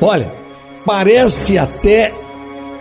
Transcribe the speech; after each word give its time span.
Olha, 0.00 0.32
parece 0.84 1.58
até 1.58 2.14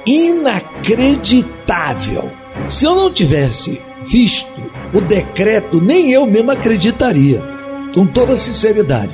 inacreditável. 0.06 2.31
Se 2.70 2.85
eu 2.85 2.96
não 2.96 3.11
tivesse 3.11 3.81
visto 4.05 4.61
o 4.93 5.01
decreto, 5.01 5.81
nem 5.81 6.11
eu 6.11 6.25
mesmo 6.25 6.51
acreditaria, 6.51 7.43
com 7.93 8.05
toda 8.05 8.38
sinceridade. 8.38 9.11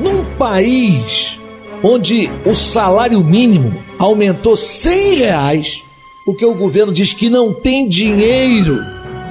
Num 0.00 0.24
país 0.36 1.38
onde 1.82 2.30
o 2.46 2.54
salário 2.54 3.22
mínimo 3.22 3.76
aumentou 3.98 4.56
100 4.56 5.16
reais, 5.16 5.84
porque 6.24 6.44
o 6.44 6.54
governo 6.54 6.92
diz 6.92 7.12
que 7.12 7.28
não 7.28 7.52
tem 7.52 7.88
dinheiro 7.88 8.78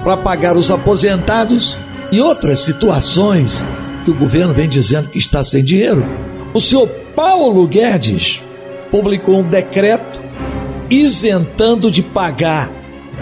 para 0.03 0.17
pagar 0.17 0.57
os 0.57 0.69
aposentados 0.69 1.77
e 2.11 2.19
outras 2.19 2.59
situações 2.59 3.65
que 4.03 4.11
o 4.11 4.15
governo 4.15 4.53
vem 4.53 4.67
dizendo 4.67 5.09
que 5.09 5.17
está 5.17 5.43
sem 5.43 5.63
dinheiro, 5.63 6.05
o 6.53 6.59
senhor 6.59 6.87
Paulo 7.15 7.67
Guedes 7.67 8.41
publicou 8.89 9.39
um 9.39 9.49
decreto 9.49 10.19
isentando 10.89 11.89
de 11.89 12.01
pagar 12.01 12.71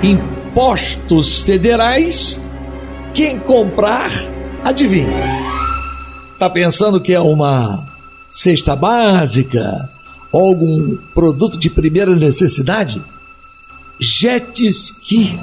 impostos 0.01 1.41
federais 1.41 2.41
quem 3.13 3.39
comprar, 3.39 4.09
adivinha? 4.63 5.09
Tá 6.37 6.49
pensando 6.49 7.01
que 7.01 7.13
é 7.13 7.19
uma 7.19 7.85
cesta 8.31 8.75
básica 8.75 9.89
ou 10.31 10.47
algum 10.47 10.95
produto 11.13 11.57
de 11.57 11.69
primeira 11.69 12.15
necessidade? 12.15 13.01
Jet 13.99 14.65
ski. 14.67 15.37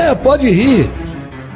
É, 0.00 0.14
pode 0.14 0.48
rir. 0.48 0.90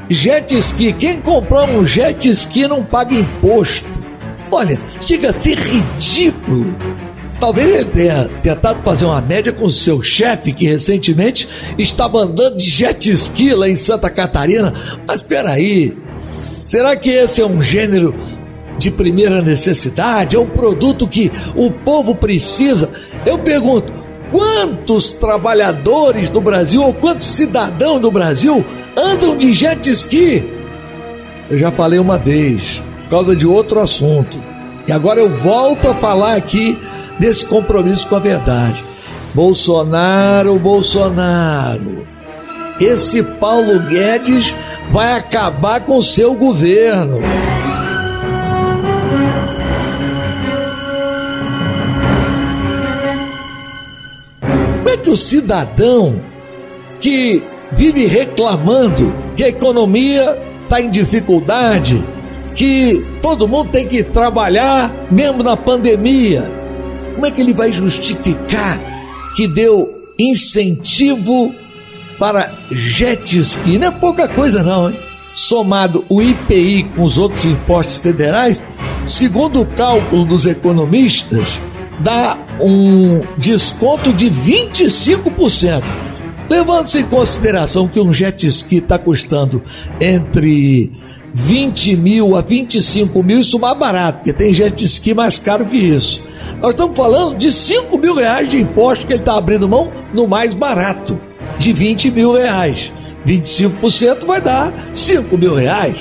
Jet 0.09 0.55
ski, 0.59 0.93
quem 0.93 1.21
comprar 1.21 1.65
um 1.65 1.87
jet 1.87 2.29
ski 2.29 2.69
não 2.69 2.85
paga 2.85 3.15
imposto. 3.15 4.05
Olha, 4.51 4.79
chega 5.01 5.31
a 5.31 5.33
ser 5.33 5.59
ridículo. 5.59 6.77
Talvez 7.41 7.75
ele 7.75 7.85
tenha 7.87 8.29
tentado 8.43 8.83
fazer 8.83 9.07
uma 9.07 9.21
média 9.21 9.53
com 9.53 9.65
o 9.65 9.71
seu 9.71 10.03
chefe, 10.03 10.53
que 10.53 10.67
recentemente 10.67 11.49
estava 11.79 12.19
andando 12.19 12.57
de 12.57 12.69
jet 12.69 13.11
ski 13.11 13.55
lá 13.55 13.69
em 13.69 13.77
Santa 13.77 14.11
Catarina. 14.11 14.73
Mas 15.07 15.23
peraí, 15.23 15.97
será 16.65 16.95
que 16.95 17.11
esse 17.11 17.41
é 17.41 17.47
um 17.47 17.61
gênero 17.61 18.15
de 18.79 18.91
primeira 18.91 19.43
necessidade? 19.43 20.37
É 20.37 20.39
um 20.39 20.49
produto 20.49 21.09
que 21.09 21.33
o 21.57 21.71
povo 21.71 22.15
precisa? 22.15 22.91
Eu 23.27 23.39
pergunto, 23.39 24.04
quantos 24.35 25.13
trabalhadores 25.13 26.29
do 26.29 26.41
Brasil 26.41 26.83
ou 26.83 26.93
quantos 26.93 27.29
cidadãos 27.29 28.01
do 28.01 28.11
Brasil 28.11 28.67
andam 28.97 29.37
de 29.37 29.53
jet 29.53 29.89
ski? 29.93 30.45
Eu 31.49 31.57
já 31.57 31.71
falei 31.71 32.01
uma 32.01 32.19
vez, 32.19 32.83
por 33.05 33.11
causa 33.11 33.37
de 33.37 33.47
outro 33.47 33.79
assunto. 33.79 34.43
E 34.89 34.93
agora 34.93 35.21
eu 35.21 35.29
volto 35.29 35.87
a 35.87 35.95
falar 35.95 36.35
aqui 36.35 36.77
desse 37.17 37.47
compromisso 37.47 38.09
com 38.09 38.17
a 38.17 38.19
verdade. 38.19 38.85
Bolsonaro, 39.33 40.59
Bolsonaro. 40.59 42.05
Esse 42.81 43.23
Paulo 43.23 43.79
Guedes 43.83 44.53
vai 44.91 45.17
acabar 45.17 45.81
com 45.83 45.99
o 45.99 46.03
seu 46.03 46.35
governo. 46.35 47.21
O 55.15 55.17
cidadão 55.17 56.21
que 57.01 57.41
vive 57.73 58.07
reclamando 58.07 59.15
que 59.37 59.45
a 59.45 59.49
economia 59.49 60.37
está 60.65 60.81
em 60.81 60.91
dificuldade, 60.91 62.05
que 62.53 63.07
todo 63.23 63.47
mundo 63.47 63.71
tem 63.71 63.87
que 63.87 64.03
trabalhar 64.03 64.93
mesmo 65.13 65.43
na 65.45 65.57
pandemia, 65.57 66.51
como 67.15 67.27
é 67.27 67.31
que 67.31 67.41
ele 67.41 67.55
vai 67.55 67.73
justificar 67.73 68.81
que 69.37 69.47
deu 69.47 69.89
incentivo 70.19 71.55
para 72.19 72.53
jet 72.73 73.39
ski? 73.39 73.79
Não 73.79 73.89
é 73.89 73.91
pouca 73.93 74.27
coisa, 74.27 74.65
não, 74.65 74.91
hein? 74.91 74.97
Somado 75.33 76.05
o 76.09 76.21
IPI 76.21 76.89
com 76.95 77.05
os 77.05 77.19
outros 77.19 77.45
impostos 77.45 77.99
federais, 77.99 78.61
segundo 79.07 79.61
o 79.61 79.67
cálculo 79.67 80.25
dos 80.25 80.45
economistas, 80.45 81.61
dá 82.01 82.39
um 82.61 83.23
desconto 83.39 84.13
de 84.13 84.31
25%. 84.31 85.83
Levando-se 86.49 86.99
em 86.99 87.05
consideração 87.05 87.89
que 87.89 87.99
um 87.99 88.13
jet 88.13 88.47
ski 88.47 88.77
está 88.77 88.99
custando 88.99 89.63
entre 90.01 90.93
20 91.33 91.97
mil 91.97 92.37
a 92.37 92.43
25 92.43 93.23
mil, 93.23 93.41
isso 93.41 93.59
mais 93.59 93.77
barato, 93.77 94.19
porque 94.19 94.33
tem 94.33 94.53
jet 94.53 94.85
ski 94.85 95.15
mais 95.15 95.39
caro 95.39 95.65
que 95.65 95.77
isso. 95.77 96.23
Nós 96.61 96.71
estamos 96.71 96.97
falando 96.97 97.37
de 97.37 97.51
5 97.51 97.97
mil 97.99 98.15
reais 98.15 98.51
de 98.51 98.61
imposto 98.61 99.07
que 99.07 99.15
ele 99.15 99.21
está 99.21 99.37
abrindo 99.37 99.69
mão 99.69 99.91
no 100.13 100.29
mais 100.29 100.55
barato, 100.55 101.19
de 101.59 101.73
20 101.73 102.11
mil 102.11 102.33
reais. 102.33 102.93
25% 103.27 104.27
vai 104.27 104.41
dar 104.41 104.73
5 104.95 105.37
mil 105.39 105.55
reais. 105.55 105.97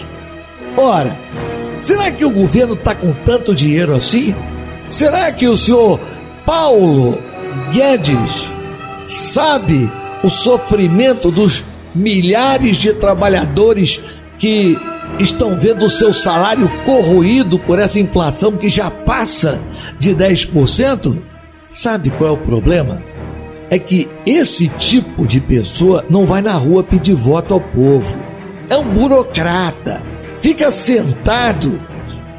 Ora, 0.76 1.18
será 1.80 2.12
que 2.12 2.26
o 2.26 2.30
governo 2.30 2.74
está 2.74 2.94
com 2.94 3.14
tanto 3.26 3.56
dinheiro 3.56 3.96
assim? 3.96 4.36
Será 4.94 5.32
que 5.32 5.48
o 5.48 5.58
senhor 5.58 6.00
Paulo 6.46 7.18
Guedes 7.72 8.48
sabe 9.08 9.92
o 10.24 10.30
sofrimento 10.30 11.32
dos 11.32 11.66
milhares 11.96 12.78
de 12.78 12.94
trabalhadores 12.94 14.00
que 14.38 14.78
estão 15.18 15.60
vendo 15.60 15.86
o 15.86 15.90
seu 15.90 16.14
salário 16.14 16.72
corroído 16.86 17.58
por 17.58 17.80
essa 17.80 18.00
inflação 18.00 18.56
que 18.56 18.70
já 18.70 18.92
passa 18.92 19.60
de 19.98 20.14
10%? 20.14 21.20
Sabe 21.72 22.12
qual 22.12 22.30
é 22.30 22.34
o 22.34 22.38
problema? 22.38 23.02
É 23.72 23.80
que 23.80 24.08
esse 24.28 24.68
tipo 24.68 25.26
de 25.26 25.40
pessoa 25.40 26.06
não 26.08 26.24
vai 26.24 26.44
na 26.44 26.54
rua 26.54 26.84
pedir 26.84 27.16
voto 27.16 27.56
ao 27.56 27.62
povo. 27.62 28.16
É 28.70 28.78
um 28.78 28.86
burocrata. 28.90 30.04
Fica 30.40 30.72
sentado 30.72 31.82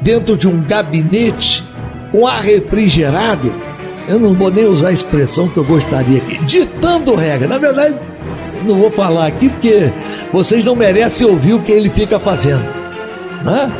dentro 0.01 0.37
de 0.37 0.47
um 0.47 0.63
gabinete 0.63 1.64
com 2.15 2.25
ar 2.25 2.41
refrigerado. 2.41 3.53
Eu 4.07 4.19
não 4.19 4.33
vou 4.33 4.49
nem 4.49 4.65
usar 4.65 4.89
a 4.89 4.93
expressão 4.93 5.49
que 5.49 5.57
eu 5.57 5.65
gostaria 5.65 6.19
aqui, 6.19 6.37
ditando 6.45 7.13
regra. 7.13 7.47
Na 7.47 7.57
verdade, 7.57 7.97
não 8.63 8.79
vou 8.79 8.89
falar 8.89 9.27
aqui 9.27 9.49
porque 9.49 9.91
vocês 10.31 10.63
não 10.63 10.75
merecem 10.75 11.27
ouvir 11.27 11.53
o 11.53 11.61
que 11.61 11.73
ele 11.73 11.89
fica 11.89 12.17
fazendo. 12.17 12.63
Né? 13.43 13.71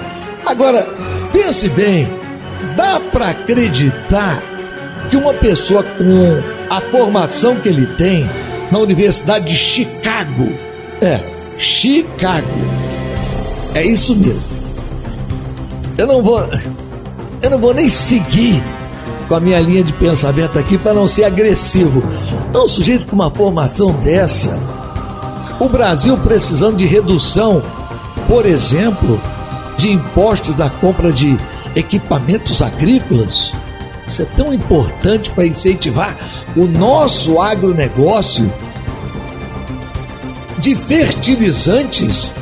Agora, 0.45 0.85
pense 1.31 1.69
bem, 1.69 2.09
dá 2.75 2.99
para 2.99 3.29
acreditar 3.29 4.43
que 5.09 5.15
uma 5.15 5.33
pessoa 5.33 5.83
com 5.83 6.41
a 6.69 6.81
formação 6.81 7.55
que 7.55 7.69
ele 7.69 7.85
tem 7.95 8.29
na 8.69 8.79
Universidade 8.79 9.45
de 9.45 9.55
Chicago, 9.55 10.51
é, 11.01 11.21
Chicago, 11.57 12.47
é 13.73 13.85
isso 13.85 14.13
mesmo. 14.15 14.43
Eu 15.97 16.07
não 16.07 16.21
vou, 16.21 16.43
eu 17.41 17.49
não 17.49 17.59
vou 17.59 17.73
nem 17.73 17.89
seguir 17.89 18.63
com 19.27 19.35
a 19.35 19.39
minha 19.39 19.59
linha 19.59 19.83
de 19.83 19.93
pensamento 19.93 20.57
aqui 20.57 20.77
para 20.77 20.93
não 20.93 21.07
ser 21.07 21.23
agressivo. 21.23 22.03
Um 22.53 22.67
sujeito 22.67 23.05
com 23.05 23.15
uma 23.15 23.29
formação 23.29 23.91
dessa, 23.93 24.57
o 25.59 25.69
Brasil 25.69 26.17
precisando 26.17 26.77
de 26.77 26.85
redução, 26.85 27.61
por 28.27 28.45
exemplo, 28.45 29.19
de 29.77 29.91
impostos 29.91 30.55
da 30.55 30.69
compra 30.69 31.11
de 31.11 31.37
equipamentos 31.75 32.61
agrícolas. 32.61 33.51
Isso 34.07 34.21
é 34.21 34.25
tão 34.25 34.53
importante 34.53 35.31
para 35.31 35.45
incentivar 35.45 36.15
o 36.55 36.65
nosso 36.65 37.39
agronegócio 37.39 38.51
de 40.59 40.75
fertilizantes. 40.75 42.33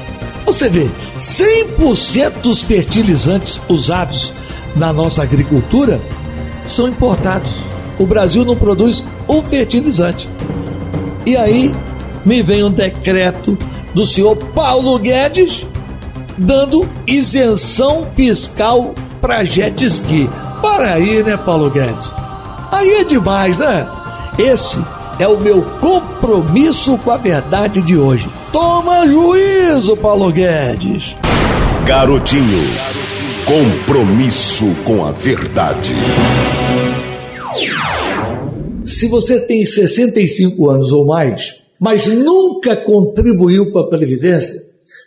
Você 0.46 0.70
vê, 0.70 0.92
100% 1.18 2.42
dos 2.42 2.64
fertilizantes 2.64 3.60
usados 3.70 4.34
na 4.76 4.92
nossa 4.92 5.24
agricultura 5.24 6.02
são 6.66 6.88
importados. 6.88 7.52
O 8.00 8.06
Brasil 8.06 8.44
não 8.44 8.56
produz 8.56 9.04
um 9.28 9.42
fertilizante. 9.44 10.30
E 11.26 11.36
aí 11.38 11.74
me 12.26 12.42
vem 12.42 12.64
um 12.64 12.72
decreto 12.72 13.58
do 13.94 14.06
senhor 14.06 14.36
Paulo 14.36 14.98
Guedes 14.98 15.68
dando 16.38 16.88
isenção 17.06 18.08
fiscal 18.14 18.94
para 19.22 19.44
jet 19.44 19.86
ski. 19.86 20.30
Para 20.62 20.94
aí, 20.94 21.24
né, 21.24 21.38
Paulo 21.38 21.70
Guedes? 21.70 22.14
Aí 22.72 22.90
é 22.96 23.04
demais, 23.04 23.58
né? 23.58 23.88
Esse 24.38 24.84
é 25.20 25.28
o 25.28 25.40
meu 25.40 25.62
compromisso 25.80 26.98
com 26.98 27.12
a 27.12 27.18
verdade 27.18 27.82
de 27.82 27.98
hoje. 27.98 28.28
Toma 28.52 29.06
juízo, 29.06 29.96
Paulo 29.98 30.32
Guedes. 30.32 31.16
Garotinho, 31.86 32.64
compromisso 33.46 34.66
com 34.86 35.04
a 35.04 35.12
verdade. 35.12 35.94
Se 38.86 39.08
você 39.08 39.40
tem 39.42 39.66
65 39.66 40.70
anos 40.70 40.92
ou 40.92 41.06
mais, 41.06 41.56
mas 41.80 42.08
nunca 42.08 42.76
contribuiu 42.78 43.72
para 43.72 43.82
a 43.82 43.90
Previdência, 43.90 44.64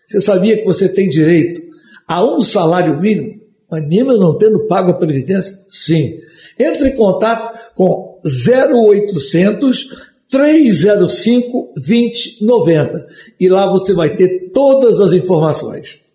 Você 0.06 0.21
sabia 0.21 0.56
que 0.56 0.65
você 0.65 0.88
tem 0.88 1.09
direito 1.09 1.61
a 2.06 2.25
um 2.25 2.41
salário 2.41 3.00
mínimo, 3.00 3.41
mas 3.69 3.88
mesmo 3.88 4.12
não 4.12 4.39
tendo 4.39 4.67
pago 4.67 4.91
a 4.91 4.94
Previdência? 4.94 5.56
Sim. 5.69 6.19
Entre 6.59 6.89
em 6.89 6.97
contato 6.97 7.59
com 7.75 8.21
0800 8.25 9.89
305 10.29 11.73
2090 11.75 13.06
e 13.41 13.49
lá 13.49 13.71
você 13.71 13.93
vai 13.94 14.15
ter 14.15 14.50
todas 14.53 15.00
as 15.00 15.12
informações. 15.12 16.06